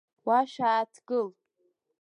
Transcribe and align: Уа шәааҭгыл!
Уа 0.27 0.39
шәааҭгыл! 0.51 1.27